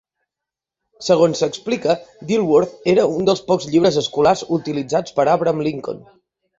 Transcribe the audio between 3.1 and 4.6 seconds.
un dels pocs llibres escolars